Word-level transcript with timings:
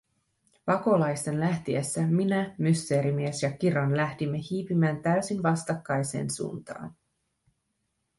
Pakolaisten 0.65 1.39
lähtiessä, 1.39 2.01
minä, 2.01 2.55
Mysteerimies 2.57 3.43
ja 3.43 3.51
Kiran 3.51 3.97
lähdimme 3.97 4.37
hiipimään 4.51 5.01
täysin 5.01 5.43
vastakkaiseen 5.43 6.29
suuntaan: 6.31 6.95